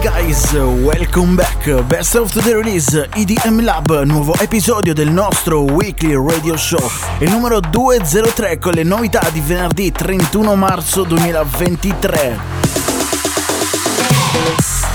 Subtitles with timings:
[0.00, 1.64] guys, welcome back.
[1.88, 7.58] Best of the release EDM Lab, nuovo episodio del nostro weekly radio show, il numero
[7.58, 12.38] 203 con le novità di venerdì 31 marzo 2023.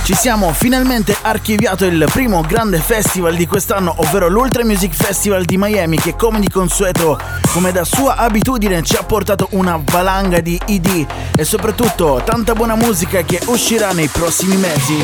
[0.03, 5.55] Ci siamo finalmente archiviato il primo grande festival di quest'anno, ovvero l'Ultra Music Festival di
[5.57, 7.17] Miami, che come di consueto,
[7.53, 12.75] come da sua abitudine, ci ha portato una valanga di ID e soprattutto tanta buona
[12.75, 15.01] musica che uscirà nei prossimi mesi.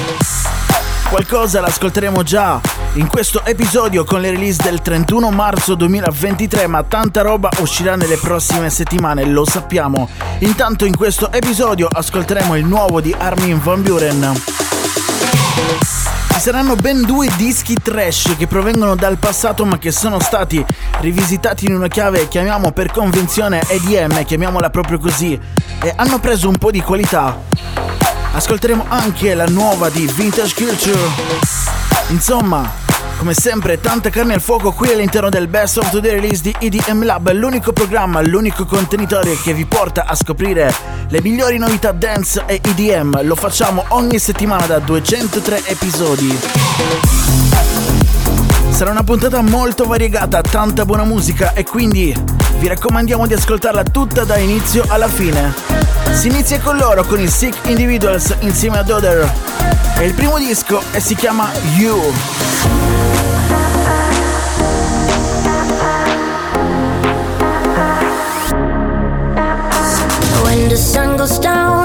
[1.10, 2.60] Qualcosa l'ascolteremo già
[2.96, 8.18] in questo episodio con le release del 31 marzo 2023, ma tanta roba uscirà nelle
[8.18, 10.10] prossime settimane, lo sappiamo.
[10.40, 14.69] Intanto in questo episodio ascolteremo il nuovo di Armin Van Buren.
[16.40, 20.64] Ci saranno ben due dischi trash che provengono dal passato ma che sono stati
[21.02, 25.38] rivisitati in una chiave chiamiamo per convenzione EDM, chiamiamola proprio così,
[25.82, 27.42] e hanno preso un po' di qualità.
[28.32, 30.98] Ascolteremo anche la nuova di Vintage Culture.
[32.08, 32.72] Insomma,
[33.20, 37.04] come sempre, tanta carne al fuoco qui all'interno del Best of the Release di EDM
[37.04, 40.74] Lab, l'unico programma, l'unico contenitore che vi porta a scoprire
[41.10, 43.24] le migliori novità dance e EDM.
[43.24, 47.79] Lo facciamo ogni settimana da 203 episodi.
[48.80, 52.16] Sarà una puntata molto variegata, tanta buona musica e quindi
[52.60, 55.54] vi raccomandiamo di ascoltarla tutta da inizio alla fine.
[56.14, 59.30] Si inizia con loro, con i Sick Individuals insieme ad Other.
[59.98, 62.14] È il primo disco e si chiama You.
[70.42, 71.79] When the sun goes down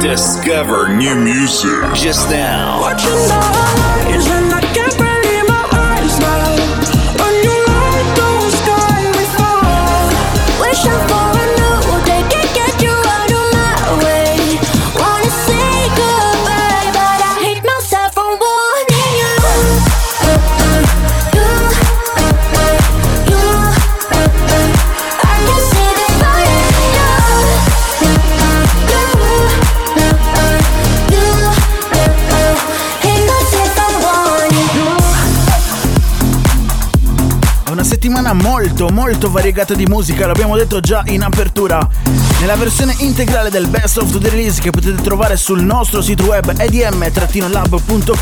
[0.00, 1.94] discover new music.
[1.94, 2.80] Just now.
[38.74, 41.88] Molto molto variegata di musica, l'abbiamo detto già in apertura.
[42.40, 46.52] Nella versione integrale del Best of the Release che potete trovare sul nostro sito web
[46.56, 48.16] edm-lab.com.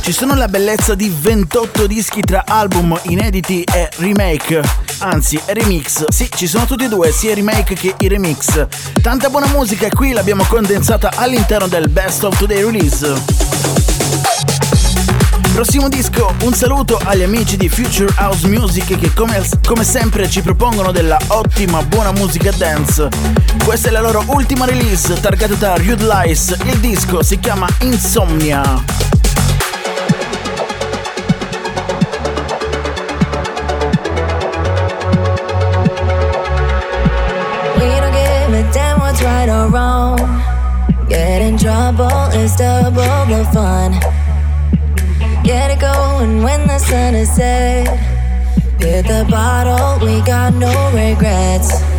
[0.00, 4.62] Ci sono la bellezza di 28 dischi tra album inediti e remake,
[4.98, 8.66] anzi remix, sì ci sono tutti e due, sia i remake che i remix.
[9.02, 13.61] Tanta buona musica e qui l'abbiamo condensata all'interno del Best of Today Release.
[15.52, 20.40] Prossimo disco, un saluto agli amici di Future House Music che come, come, sempre ci
[20.40, 23.08] propongono della ottima buona musica dance.
[23.62, 29.10] Questa è la loro ultima release targata da Rude Lies, il disco si chiama Insomnia.
[39.72, 40.18] wrong.
[41.08, 44.11] Get in trouble is double the fun.
[46.22, 47.98] Going when the sun is set.
[48.78, 51.91] Hit the bottle, we got no regrets.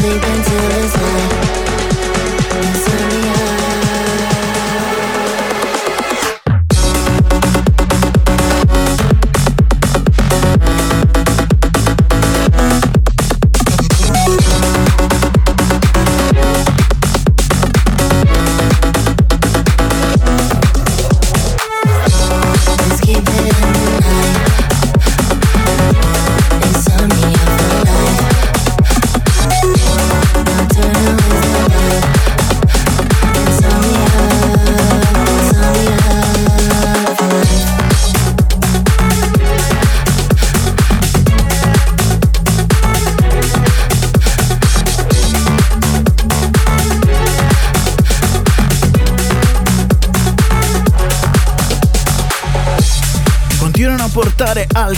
[0.00, 1.49] sleep until it's light.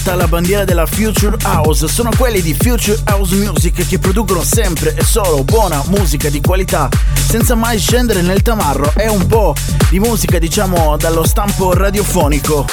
[0.03, 4.97] Alta la bandiera della Future House sono quelli di Future House Music che producono sempre
[4.97, 6.89] e solo buona musica di qualità
[7.29, 8.93] senza mai scendere nel tamarro.
[8.97, 9.55] È un po'
[9.91, 12.67] di musica diciamo dallo stampo radiofonico.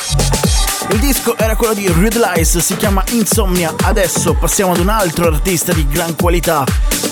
[0.91, 3.75] Il disco era quello di Rude Lies, si chiama Insomnia.
[3.83, 6.63] Adesso passiamo ad un altro artista di gran qualità.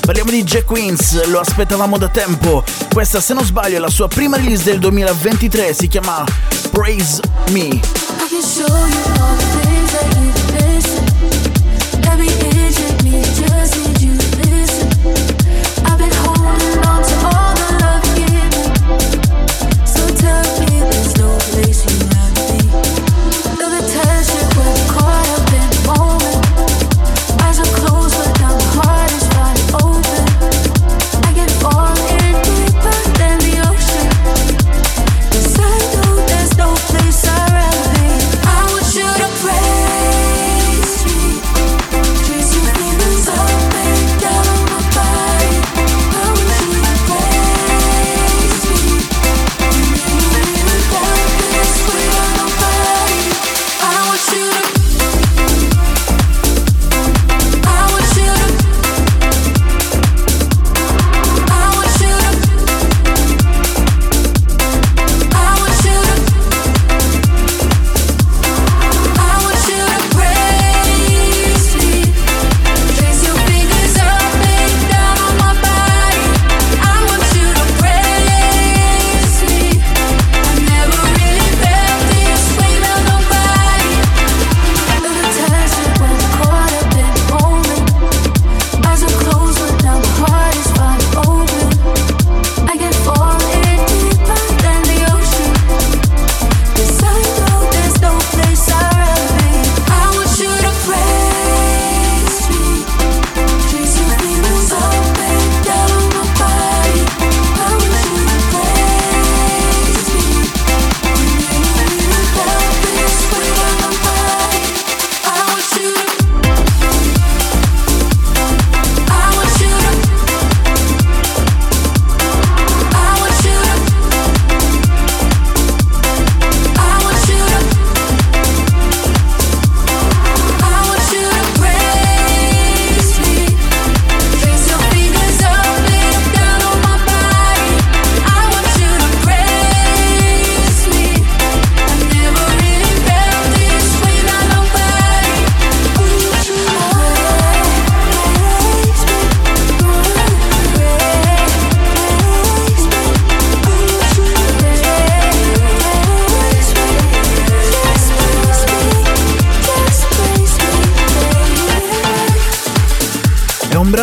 [0.02, 2.64] Parliamo di Jack Queens, lo aspettavamo da tempo.
[2.92, 6.24] Questa, se non sbaglio, è la sua prima release del 2023, si chiama
[6.72, 7.22] Praise
[7.52, 8.07] Me.
[8.42, 10.47] Show you all the things that you've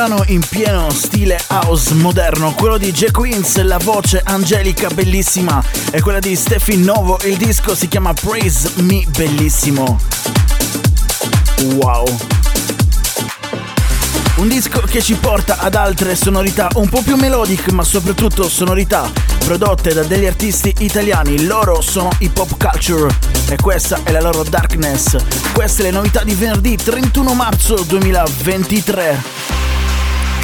[0.06, 3.10] brano in pieno stile house moderno, quello di J.
[3.10, 8.70] Queens, la voce angelica bellissima, e quella di Steffi Novo, il disco si chiama Praise
[8.76, 9.98] Me, bellissimo.
[11.76, 12.04] Wow.
[14.36, 19.10] Un disco che ci porta ad altre sonorità un po' più melodic, ma soprattutto sonorità
[19.44, 21.44] prodotte da degli artisti italiani.
[21.44, 23.14] Loro sono i Pop Culture
[23.48, 25.16] e questa è la loro Darkness.
[25.52, 29.43] Queste le novità di venerdì 31 marzo 2023.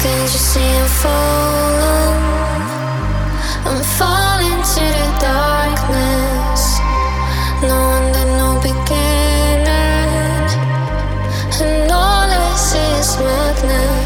[0.01, 2.21] Can't you see I'm falling?
[3.69, 6.63] I'm falling to the darkness.
[7.69, 7.81] No
[8.39, 10.47] no beginning,
[11.61, 14.00] and all I see is madness.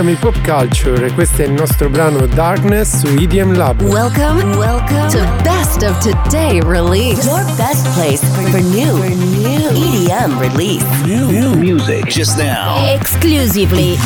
[0.00, 3.82] Siamo i Pop Culture e questo è il nostro brano Darkness su EDM Lab.
[3.82, 7.22] Welcome, welcome to Best of Today release.
[7.26, 10.82] Your best place for new, EDM release.
[11.04, 12.82] New music just now.
[12.94, 13.98] Exclusively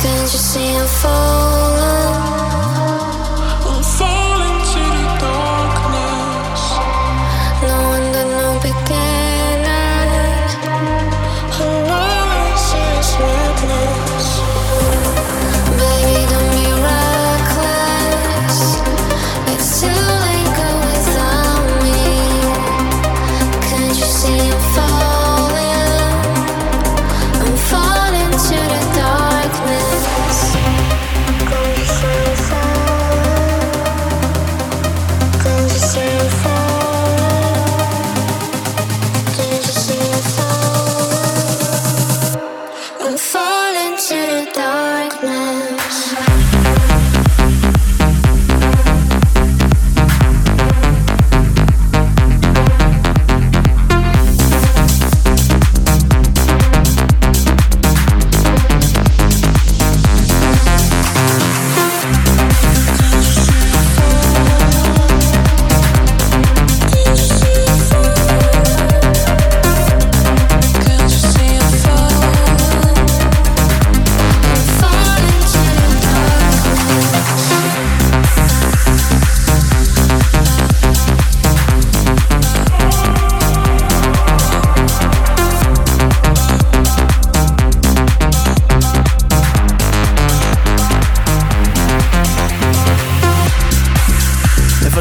[0.00, 2.17] Can't you see I'm falling?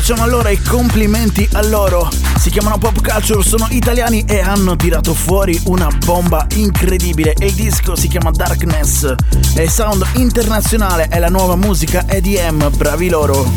[0.08, 2.10] Facciamo allora i complimenti a loro.
[2.40, 7.34] Si chiamano Pop Culture, sono italiani e hanno tirato fuori una bomba incredibile.
[7.34, 9.14] E il disco si chiama Darkness.
[9.54, 13.52] È sound internazionale, è la nuova musica EDM, bravi loro.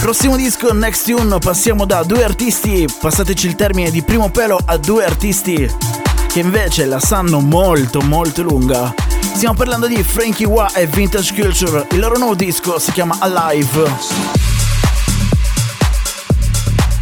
[0.00, 4.76] Prossimo disco, Next Tune, passiamo da due artisti, passateci il termine di primo pelo, a
[4.76, 5.70] due artisti
[6.26, 8.92] che invece la sanno molto molto lunga.
[9.34, 14.43] Stiamo parlando di Frankie Wa e Vintage Culture, il loro nuovo disco si chiama Alive.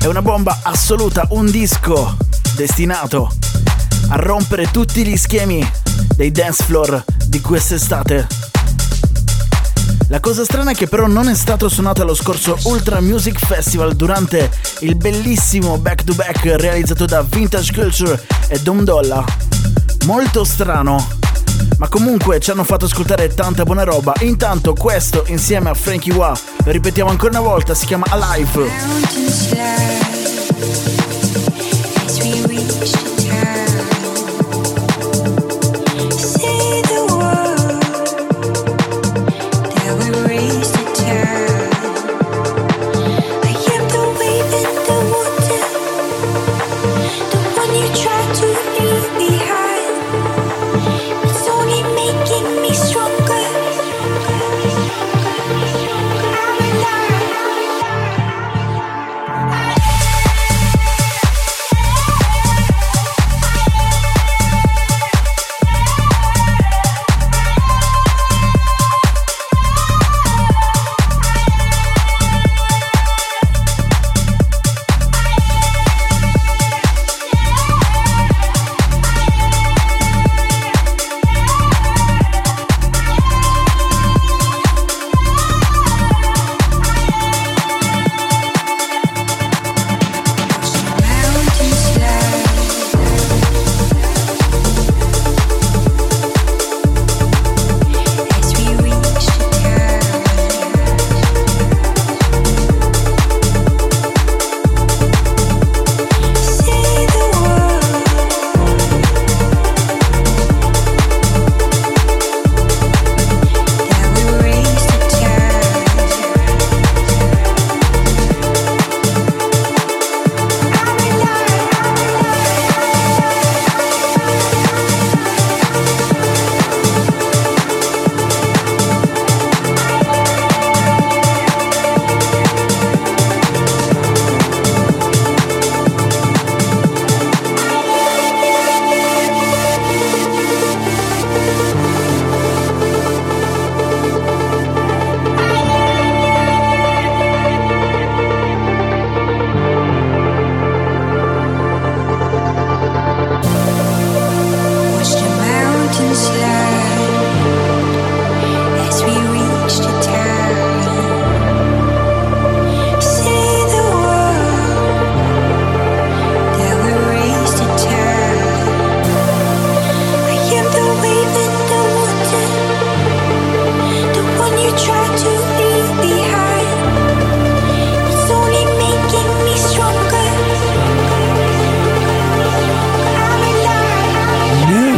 [0.02, 2.16] È una bomba assoluta, un disco
[2.56, 3.32] destinato
[4.08, 5.64] a rompere tutti gli schemi
[6.16, 8.26] dei dance floor di quest'estate.
[10.08, 13.94] La cosa strana è che però non è stato suonato allo scorso Ultra Music Festival
[13.94, 19.24] durante il bellissimo back to back realizzato da Vintage Culture e Dom Dolla.
[20.04, 21.10] Molto strano,
[21.78, 24.12] ma comunque ci hanno fatto ascoltare tanta buona roba.
[24.20, 28.70] Intanto questo insieme a Frankie Wa, lo ripetiamo ancora una volta, si chiama Alive.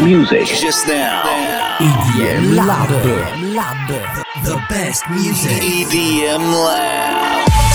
[0.05, 1.23] Music just now.
[1.79, 2.91] EDM Lab.
[3.55, 4.15] Lab.
[4.45, 5.63] The best music.
[5.63, 7.74] EDM Lab.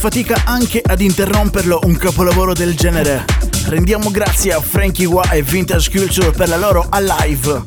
[0.00, 3.26] Fatica anche ad interromperlo un capolavoro del genere.
[3.66, 7.62] Rendiamo grazie a Frankie Wa e Vintage Culture per la loro Alive.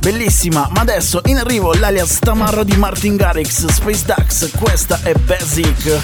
[0.00, 6.00] Bellissima, ma adesso in arrivo l'alias Tamarro di Martin Garrix, Space Ducks, questa è Basic.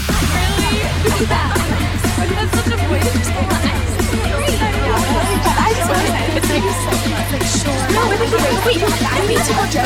[7.29, 9.03] No, wait, wait, wait, wait.
[9.05, 9.81] I need to go to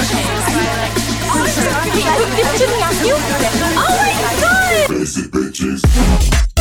[3.74, 3.90] Oh,
[4.22, 4.88] my God.
[4.88, 6.51] Basic bitches.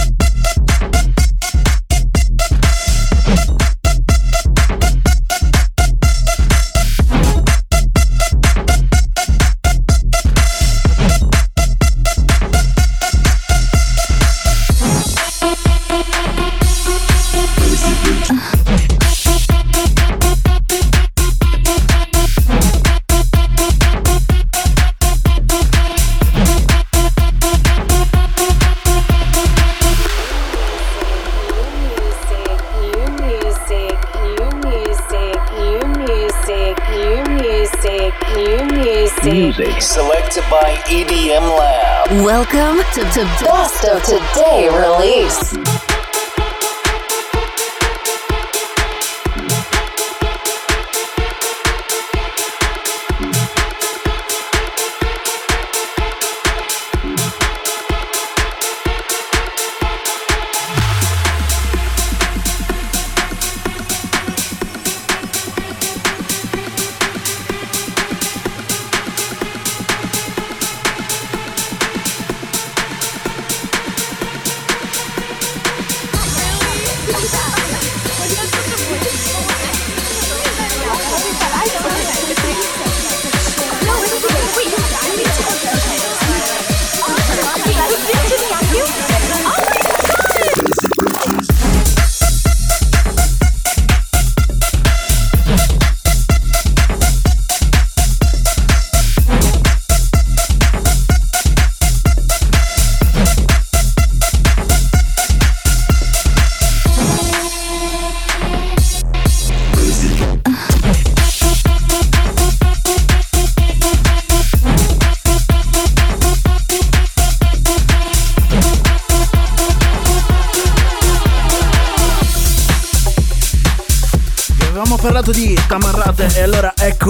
[42.93, 43.50] Welcome to, to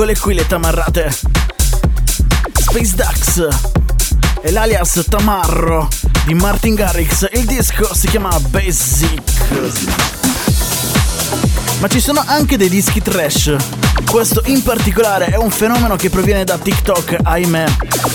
[0.02, 1.16] Eccole qui le tamarrate.
[2.60, 3.48] Space Ducks
[4.42, 5.88] e l'alias Tamarro
[6.26, 7.28] di Martin Garrix.
[7.34, 9.22] Il disco si chiama Basic.
[11.80, 13.56] ma ci sono anche dei dischi trash.
[14.10, 17.66] Questo in particolare è un fenomeno che proviene da TikTok, ahimè.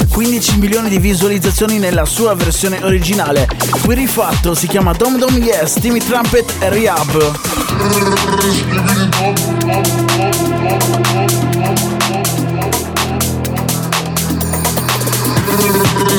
[0.08, 3.46] 15 milioni di visualizzazioni nella sua versione originale.
[3.82, 7.34] Qui rifatto si chiama Dom Dom Yes, Timmy Trumpet e Rehab.
[16.16, 16.18] E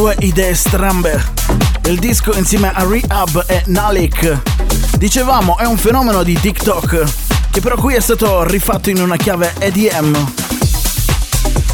[0.00, 1.22] sue idee strambe.
[1.84, 4.40] Il disco insieme a Rehab e Nalik.
[4.96, 7.04] Dicevamo è un fenomeno di TikTok,
[7.50, 10.32] che però qui è stato rifatto in una chiave EDM.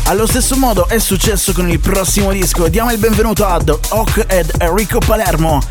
[0.07, 2.67] Allo stesso modo è successo con il prossimo disco.
[2.67, 5.63] Diamo il benvenuto ad Oak ed Enrico Palermo.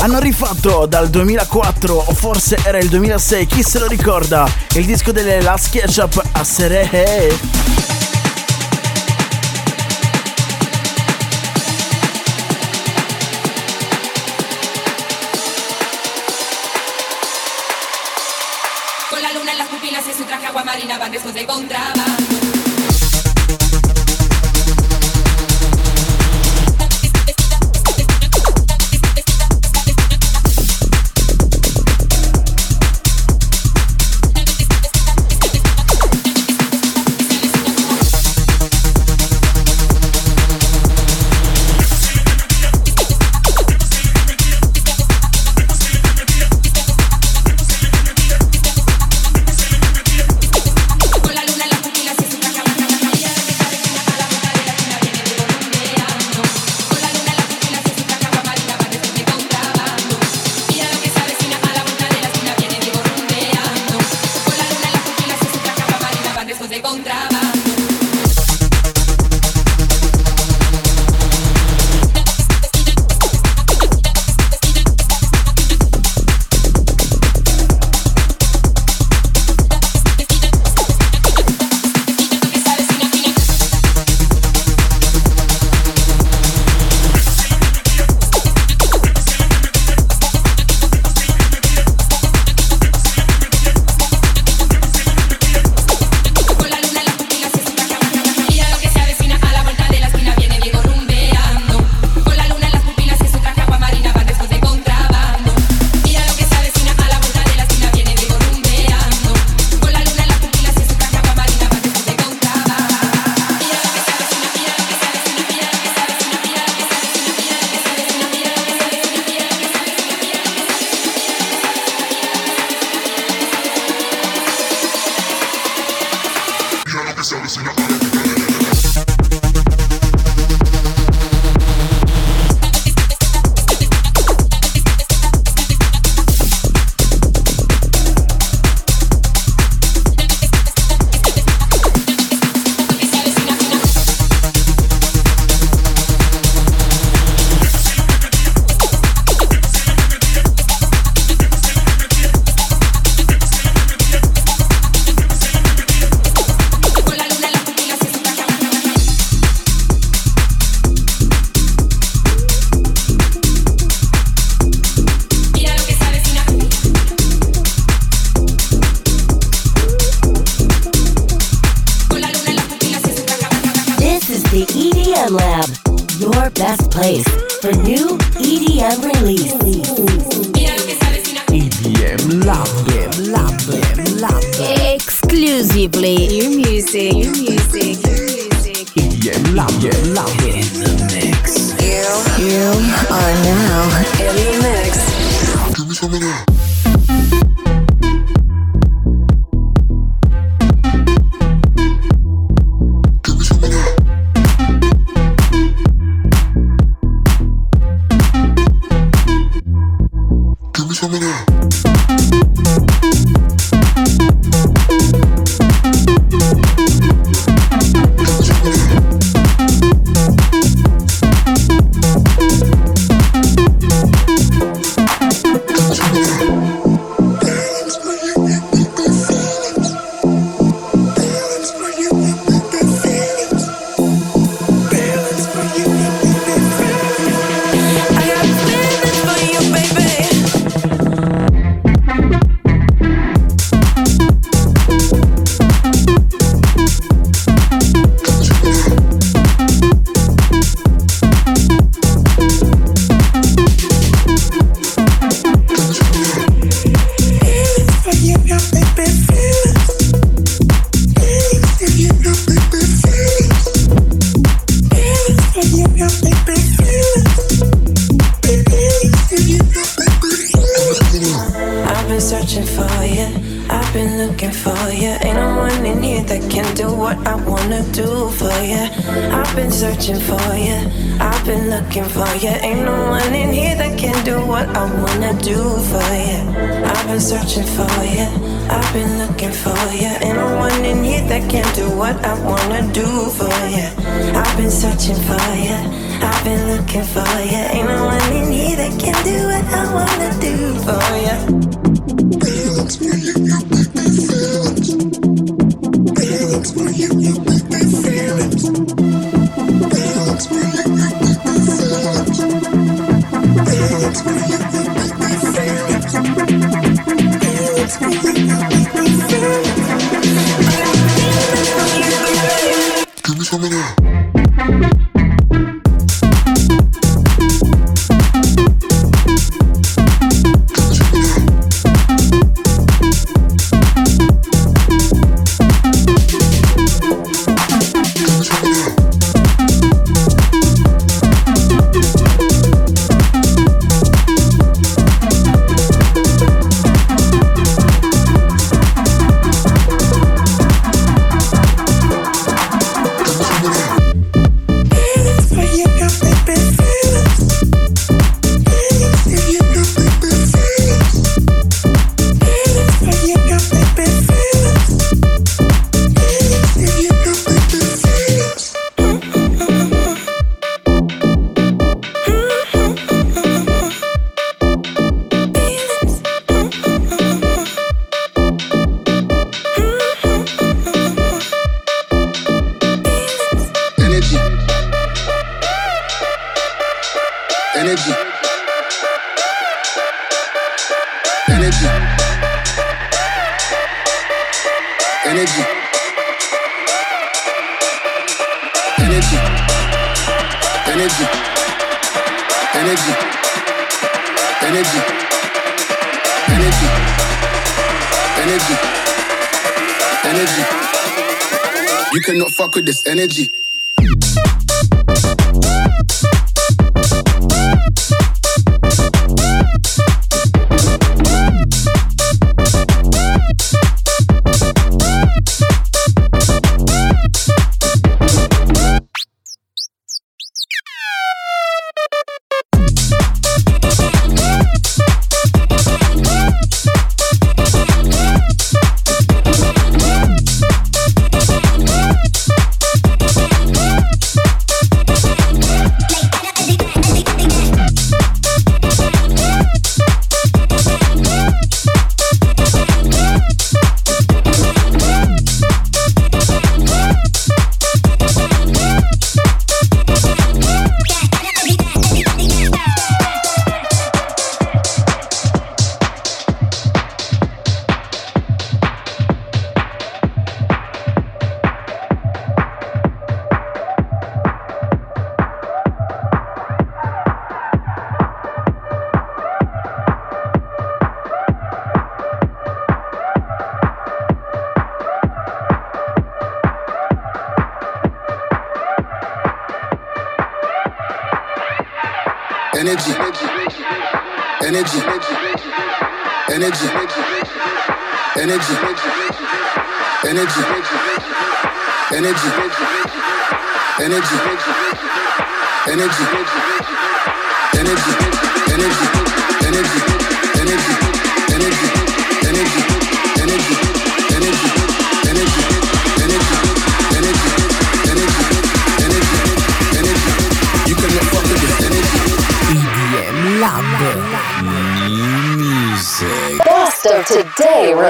[0.00, 5.10] Hanno rifatto dal 2004 o forse era il 2006, chi se lo ricorda, il disco
[5.10, 8.03] delle Last Ketchup a Serehe.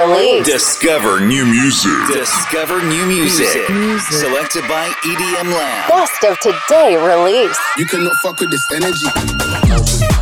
[0.07, 0.47] Today release.
[0.47, 1.93] Discover new music.
[2.13, 3.67] Discover new music.
[4.11, 5.91] Selected by EDM Lab.
[5.91, 7.59] Best of today release.
[7.79, 10.14] You cannot fuck with this energy.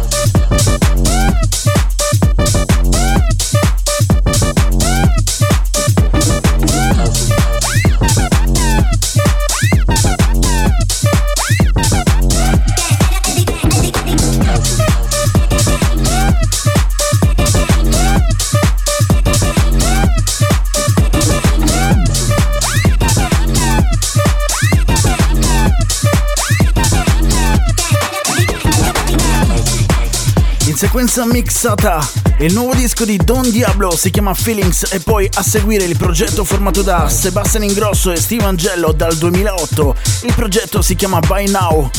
[30.72, 32.00] In sequenza mixata
[32.38, 36.44] il nuovo disco di Don Diablo si chiama Feelings e poi a seguire il progetto
[36.44, 39.94] formato da Sebastian Ingrosso e Steve Angello dal 2008.
[40.22, 41.90] Il progetto si chiama By Now.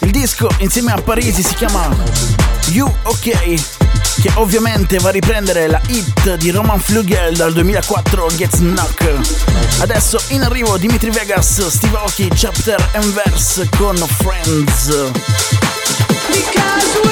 [0.00, 1.88] Il disco insieme a Parisi si chiama
[2.70, 3.30] You OK,
[4.20, 9.08] che ovviamente va a riprendere la hit di Roman Flugel dal 2004 Gets Knock.
[9.78, 15.10] Adesso in arrivo Dimitri Vegas, Steve Aoki, Chapter and Verse con Friends.
[16.26, 17.09] Because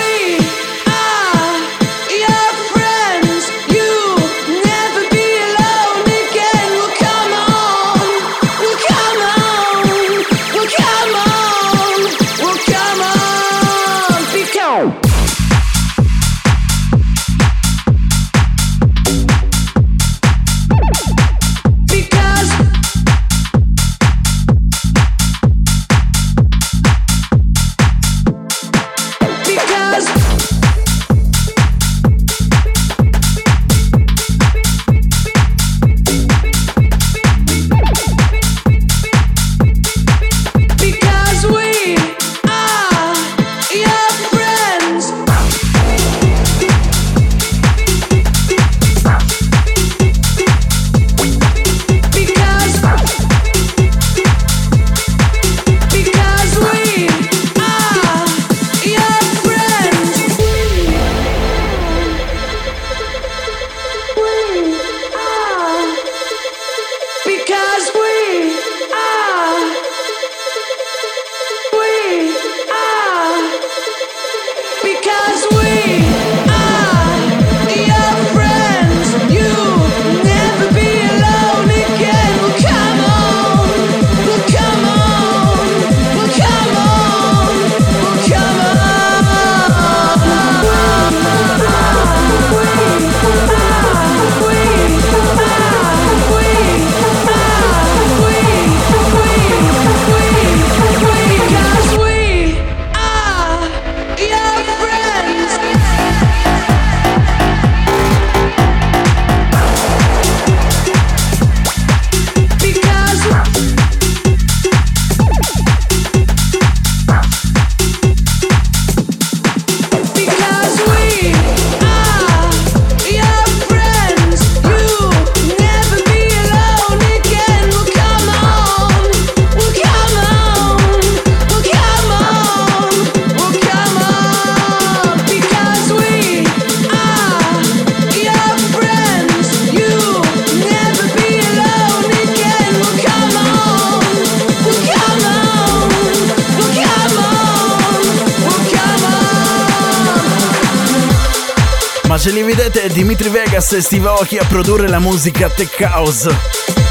[153.78, 156.28] Dimitri Vegas e Steve Aoki a produrre la musica tech house?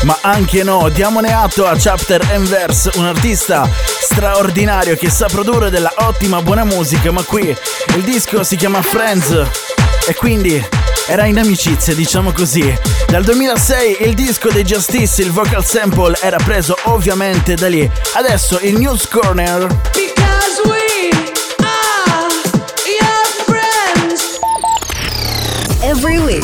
[0.04, 3.70] Ma anche no, diamone atto a Chapter and Verse, un artista
[4.00, 7.56] straordinario che sa produrre della ottima buona musica, ma qui
[7.96, 9.32] il disco si chiama Friends
[10.08, 10.66] e quindi
[11.08, 12.74] era in amicizia, diciamo così.
[13.08, 17.90] Dal 2006 il disco dei Justice, il vocal sample era preso ovviamente da lì.
[18.14, 21.10] Adesso il News Corner Because we
[21.60, 22.30] are
[22.86, 24.40] your friends.
[25.82, 26.44] Every week,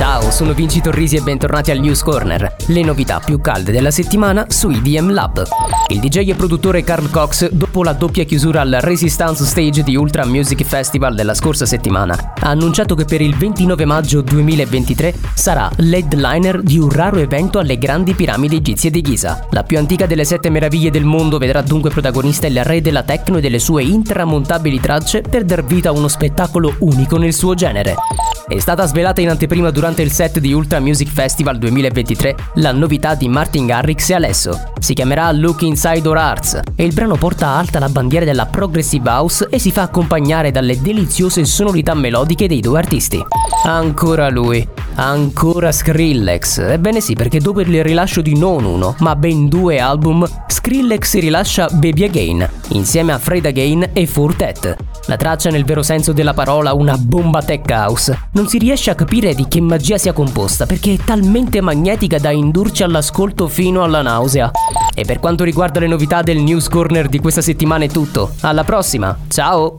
[0.00, 4.46] Ciao, sono Vinci Torrisi e bentornati al News Corner, le novità più calde della settimana
[4.48, 5.46] su IDM Lab.
[5.88, 10.24] Il DJ e produttore Carl Cox, dopo la doppia chiusura al Resistance Stage di Ultra
[10.24, 16.62] Music Festival della scorsa settimana, ha annunciato che per il 29 maggio 2023 sarà l'headliner
[16.62, 19.46] di un raro evento alle grandi piramidi egizie di Giza.
[19.50, 23.36] La più antica delle sette meraviglie del mondo vedrà dunque protagonista il re della techno
[23.36, 27.96] e delle sue intramontabili tracce per dar vita a uno spettacolo unico nel suo genere.
[28.48, 33.14] È stata svelata in anteprima durante il set di Ultra Music Festival 2023 la novità
[33.14, 34.70] di Martin Garrix e Alesso.
[34.78, 39.10] Si chiamerà Look Inside Our Hearts e il brano porta alta la bandiera della Progressive
[39.10, 43.20] House e si fa accompagnare dalle deliziose sonorità melodiche dei due artisti.
[43.64, 46.58] Ancora lui, ancora Skrillex.
[46.58, 51.68] Ebbene sì, perché dopo il rilascio di non uno, ma ben due album, Skrillex rilascia
[51.72, 54.76] Baby Again, insieme a Fred Again e Fortet.
[55.06, 58.28] La traccia nel vero senso della parola una bomba tech house.
[58.32, 62.30] Non si riesce a capire di che magia sia composta perché è talmente magnetica da
[62.30, 64.50] indurci all'ascolto fino alla nausea.
[64.94, 68.34] E per quanto riguarda le novità del News Corner di questa settimana è tutto.
[68.40, 69.78] Alla prossima, ciao!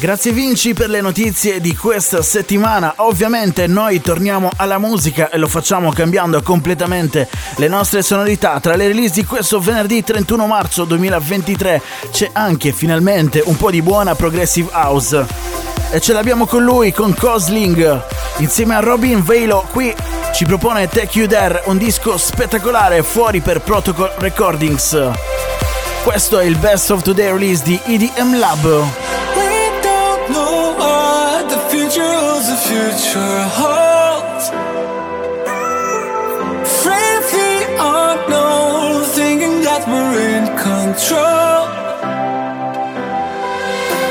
[0.00, 2.94] Grazie Vinci per le notizie di questa settimana.
[2.98, 8.60] Ovviamente noi torniamo alla musica e lo facciamo cambiando completamente le nostre sonorità.
[8.60, 11.82] Tra le release di questo venerdì 31 marzo 2023
[12.12, 15.26] c'è anche finalmente un po' di buona progressive house.
[15.90, 18.04] E ce l'abbiamo con lui, con Cosling.
[18.36, 19.92] Insieme a Robin Velo qui
[20.32, 24.96] ci propone Take You There, un disco spettacolare fuori per Protocol Recordings.
[26.04, 29.07] Questo è il Best of Today release di EDM Lab.
[31.96, 34.50] What the future holds.
[36.68, 41.64] Afraid the unknown, thinking that we're in control.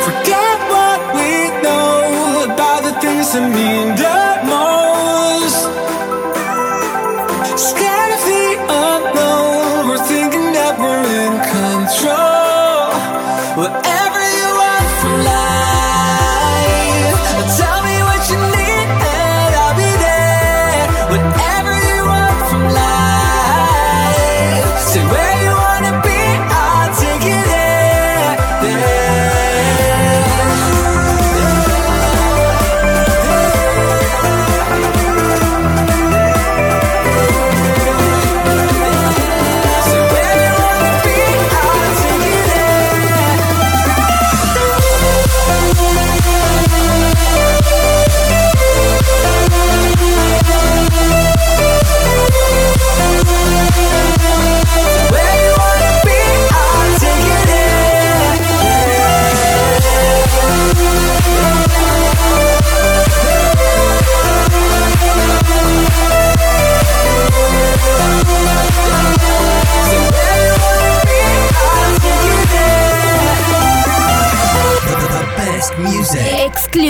[0.06, 5.16] Forget what we know about the things that mean the most.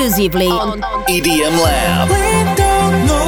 [0.07, 0.79] Exclusively on
[1.09, 3.26] EDM Lab.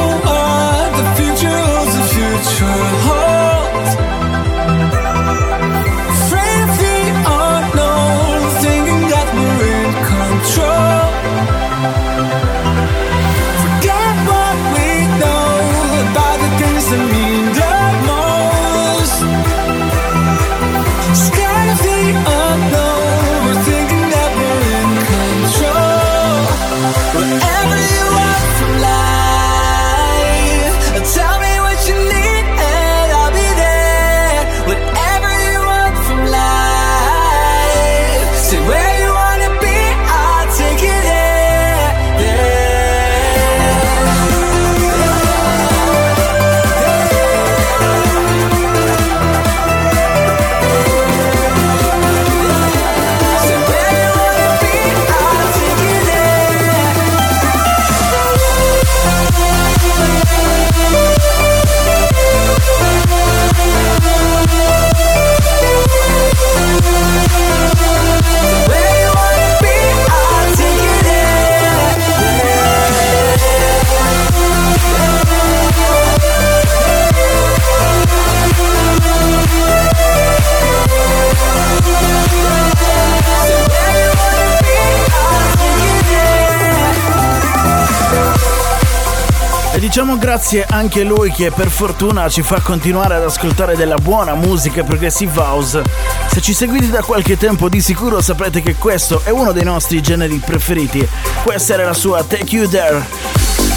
[90.40, 95.38] Grazie anche lui che per fortuna ci fa continuare ad ascoltare della buona musica progressive
[95.38, 95.84] house.
[96.32, 100.02] Se ci seguite da qualche tempo di sicuro saprete che questo è uno dei nostri
[100.02, 101.06] generi preferiti.
[101.44, 103.06] Questa era la sua Take You There.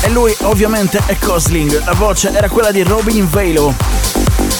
[0.04, 4.01] E lui ovviamente è Cosling, la voce era quella di Robin Velo.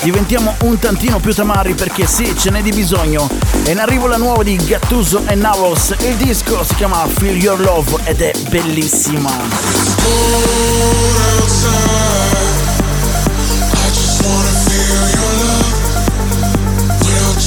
[0.02, 3.28] Diventiamo un tantino più tamari perché sì, ce n'è di bisogno.
[3.64, 5.94] E in arrivo la nuova di Gattuso e Navos.
[6.00, 9.30] Il disco si chiama Feel Your Love ed è bellissima.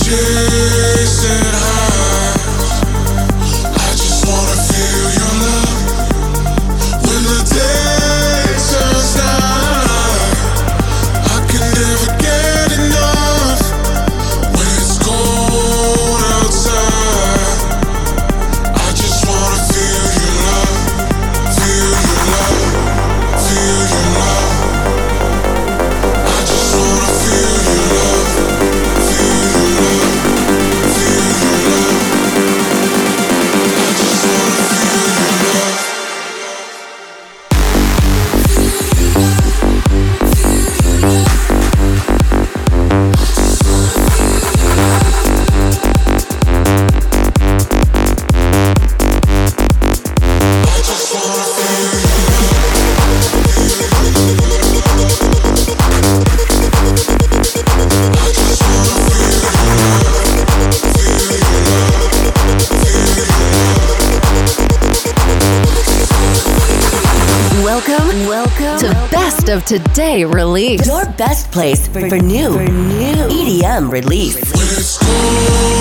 [0.05, 1.94] Chasing high,
[69.55, 70.85] of Today release.
[70.85, 75.74] Your best place for, for new, for new EDM release.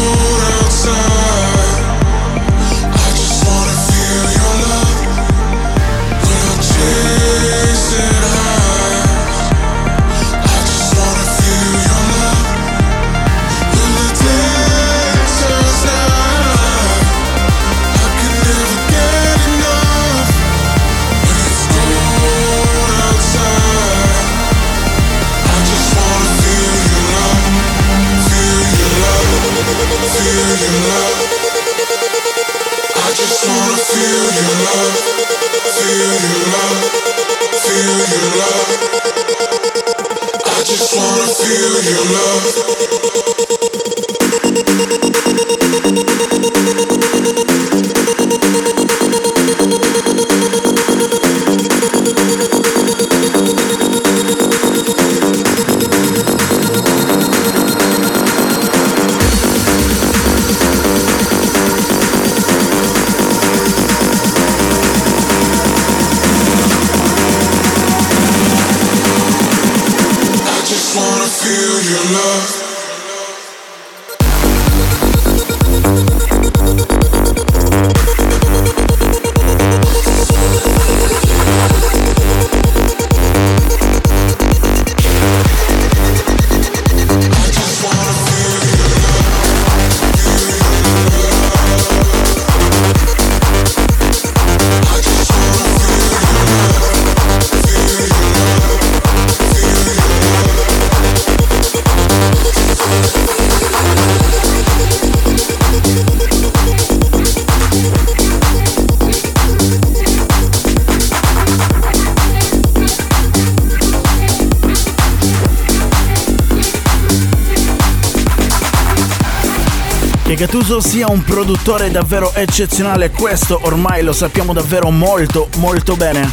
[120.74, 126.28] Gattuso sia un produttore davvero eccezionale, questo ormai lo sappiamo davvero molto molto bene.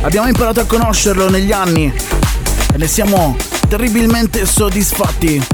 [0.00, 1.92] Abbiamo imparato a conoscerlo negli anni
[2.72, 3.36] e ne siamo
[3.68, 5.46] terribilmente soddisfatti.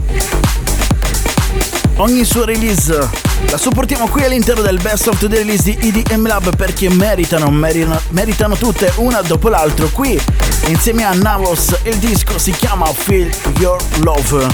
[1.97, 3.09] Ogni sua release
[3.51, 8.01] la supportiamo qui all'interno del Best of the Release di EDM Lab perché meritano, meritano,
[8.11, 10.21] meritano tutte una dopo l'altro qui
[10.67, 14.47] insieme a Navos il disco si chiama Feel Your Love.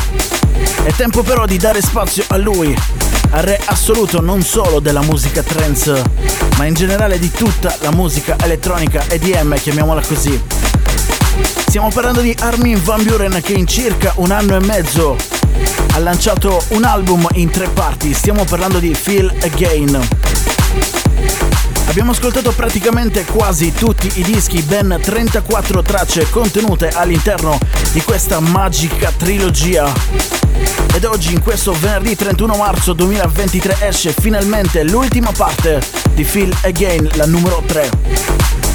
[0.85, 2.75] È tempo però di dare spazio a lui,
[3.41, 6.03] re assoluto non solo della musica trance,
[6.57, 10.41] ma in generale di tutta la musica elettronica EDM, chiamiamola così.
[11.67, 15.17] Stiamo parlando di Armin Van Buren che in circa un anno e mezzo
[15.93, 20.34] ha lanciato un album in tre parti, stiamo parlando di Feel Again.
[21.87, 27.59] Abbiamo ascoltato praticamente quasi tutti i dischi, ben 34 tracce contenute all'interno
[27.93, 29.93] di questa magica trilogia.
[30.95, 35.83] Ed oggi, in questo venerdì 31 marzo 2023, esce finalmente l'ultima parte
[36.15, 37.91] di Feel Again, la numero 3.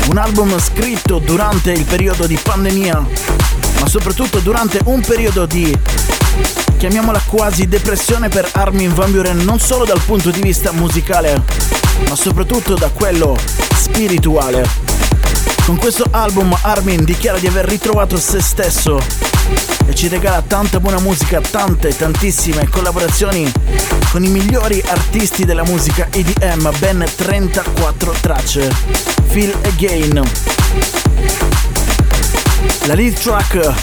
[0.10, 3.06] Un album scritto durante il periodo di pandemia,
[3.80, 5.78] ma soprattutto durante un periodo di
[6.78, 11.44] chiamiamola quasi depressione per Armin Van Buren non solo dal punto di vista musicale,
[12.08, 13.38] ma soprattutto da quello
[13.76, 14.68] spirituale.
[15.66, 19.00] Con questo album Armin dichiara di aver ritrovato se stesso
[19.86, 23.52] e ci regala tanta buona musica, tante, tantissime collaborazioni
[24.12, 28.72] con i migliori artisti della musica EDM, ben 34 tracce.
[29.28, 30.24] Feel Again.
[32.86, 33.74] La lead track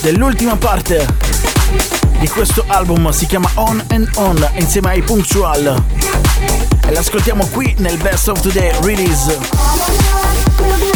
[0.00, 1.06] dell'ultima parte
[2.18, 5.82] di questo album si chiama On and On insieme ai Punctual
[6.86, 10.93] e l'ascoltiamo qui nel Best of Today release.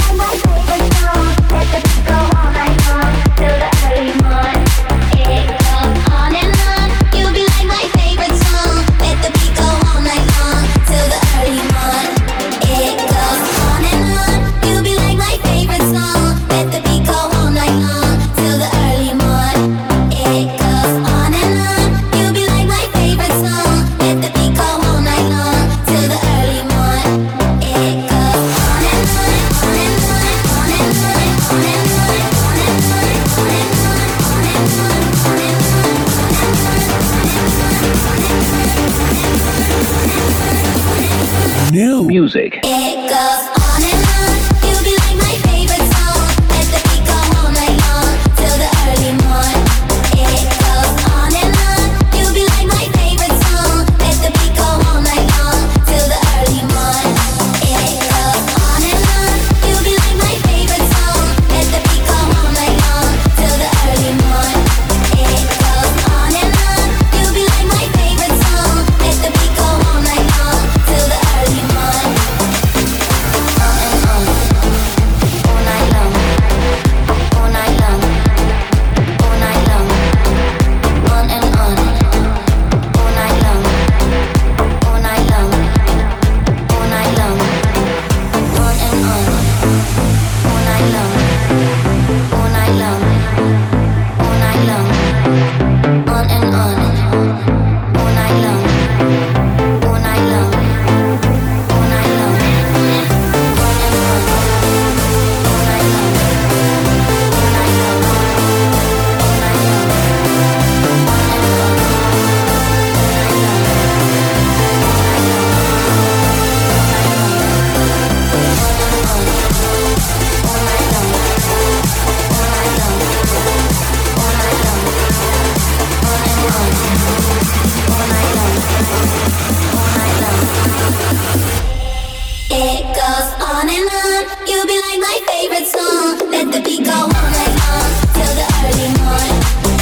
[136.30, 139.32] Let the beat go all night long till the early morn.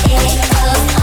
[0.06, 0.95] It goes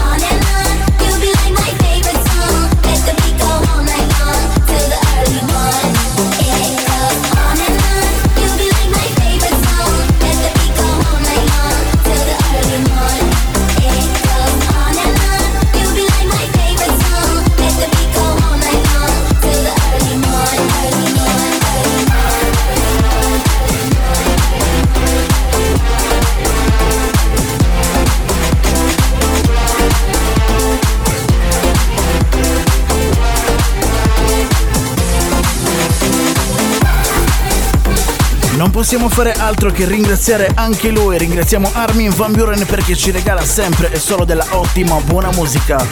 [38.84, 43.90] possiamo fare altro che ringraziare anche lui, ringraziamo Armin Van Buren perché ci regala sempre
[43.90, 45.82] e solo della ottima buona musica.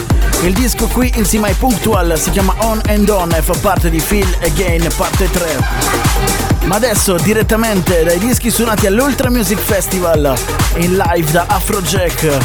[0.43, 3.99] Il disco qui insieme ai Punctual si chiama On and On e fa parte di
[3.99, 5.59] Feel Again parte 3.
[6.64, 10.34] Ma adesso direttamente dai dischi suonati all'Ultra Music Festival
[10.74, 12.36] in live da Afrojack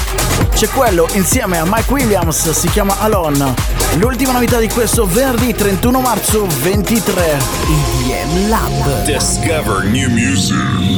[0.53, 3.76] c'è quello insieme a Mike Williams, si chiama Alone.
[3.95, 7.39] L'ultima novità di questo venerdì 31 marzo 23.
[7.67, 9.03] EDM Lab.
[9.05, 10.55] Discover new music.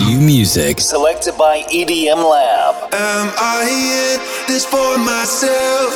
[0.08, 0.82] New music.
[0.82, 2.92] Selected by EDM Lab.
[2.92, 5.94] Am I in this for myself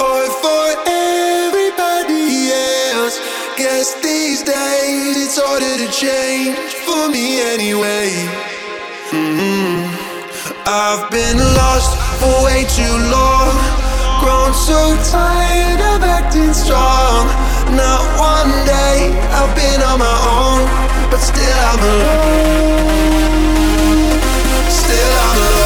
[0.00, 2.50] or for everybody
[2.94, 3.20] else?
[3.56, 8.10] Guess these days it's harder to change for me anyway.
[9.12, 9.86] Mhm.
[10.66, 13.52] I've been lost for way too long,
[14.20, 17.26] grown so tired of acting strong.
[17.74, 20.62] Not one day I've been on my own,
[21.10, 23.00] but still I'm alone.
[24.68, 25.59] Still I'm alone.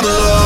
[0.00, 0.37] I'm alone.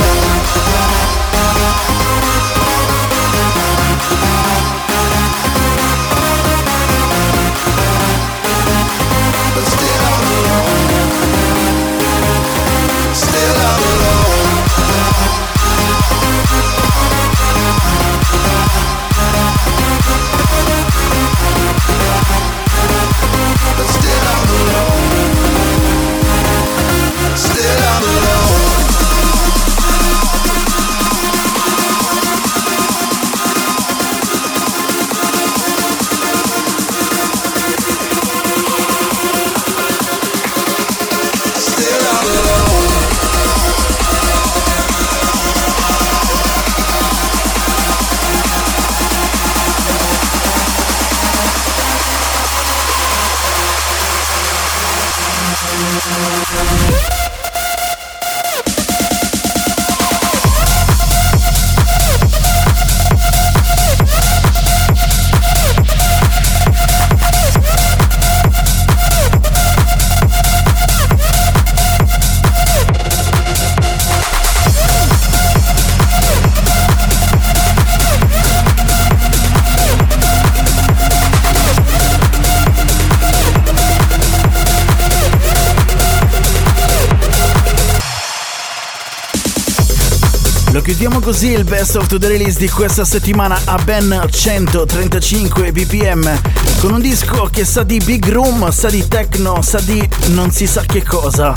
[91.33, 96.41] Così il best of the release di questa settimana a ben 135 bpm
[96.79, 100.67] con un disco che sa di big room, sa di techno, sa di non si
[100.67, 101.55] sa che cosa.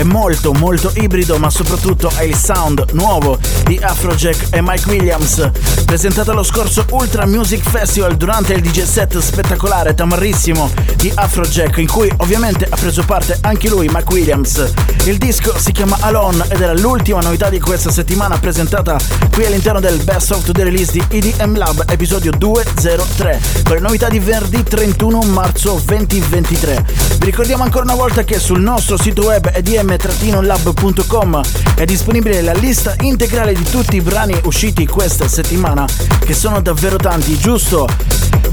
[0.00, 5.50] È molto molto ibrido ma soprattutto ha il sound nuovo di Afrojack e Mike Williams
[5.84, 11.86] presentato allo scorso Ultra Music Festival durante il DJ set spettacolare tamarrissimo di Afrojack in
[11.86, 14.72] cui ovviamente ha preso parte anche lui Mike Williams.
[15.04, 18.98] Il disco si chiama Alone ed era l'ultima novità di questa settimana presentata
[19.32, 24.08] qui all'interno del Best of the Release di EDM Lab episodio 203 con le novità
[24.08, 26.84] di venerdì 31 marzo 2023.
[27.18, 29.50] Vi ricordiamo ancora una volta che sul nostro sito web
[29.92, 31.40] edm-lab.com
[31.74, 35.86] è disponibile la lista integrale di tutti i brani usciti questa settimana
[36.20, 37.86] che sono davvero tanti, giusto?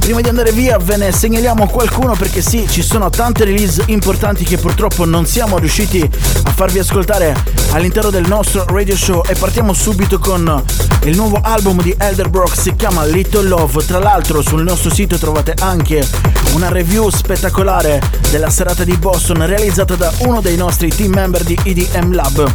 [0.07, 4.45] Prima di andare via ve ne segnaliamo qualcuno perché sì, ci sono tante release importanti
[4.45, 5.99] che purtroppo non siamo riusciti
[6.43, 7.35] a farvi ascoltare
[7.71, 10.63] all'interno del nostro radio show e partiamo subito con
[11.03, 13.85] il nuovo album di Elderbrook, si chiama Little Love.
[13.85, 16.07] Tra l'altro sul nostro sito trovate anche
[16.53, 18.01] una review spettacolare
[18.31, 22.53] della serata di Boston realizzata da uno dei nostri team member di EDM Lab.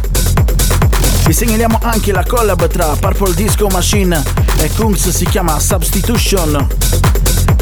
[1.27, 4.23] Vi segnaliamo anche la collab tra Purple Disco Machine
[4.57, 7.12] e Kungs, si chiama Substitution.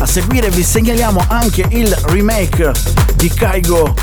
[0.02, 2.72] A seguire vi segnaliamo anche il remake
[3.14, 3.94] di Kaigo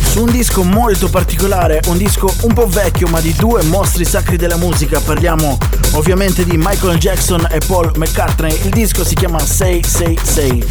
[0.00, 4.36] su un disco molto particolare, un disco un po' vecchio ma di due mostri sacri
[4.36, 4.98] della musica.
[4.98, 5.56] Parliamo
[5.92, 8.62] ovviamente di Michael Jackson e Paul McCartney.
[8.64, 10.66] Il disco si chiama Say Say Say.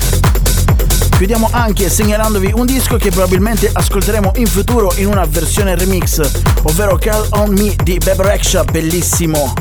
[1.15, 6.19] Chiudiamo anche segnalandovi un disco che probabilmente ascolteremo in futuro in una versione remix,
[6.63, 9.53] ovvero Call On Me di Beb Rexha, bellissimo.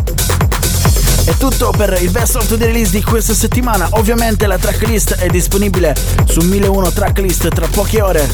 [1.24, 3.88] È tutto per il best of the release di questa settimana.
[3.92, 5.94] Ovviamente la tracklist è disponibile
[6.26, 8.28] su 1001 tracklist tra poche ore.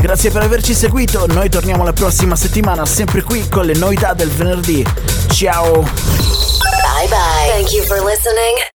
[0.00, 4.28] Grazie per averci seguito, noi torniamo la prossima settimana sempre qui con le novità del
[4.30, 4.84] venerdì.
[5.28, 5.82] Ciao!
[5.82, 7.52] Bye bye.
[7.52, 8.73] Thank you for listening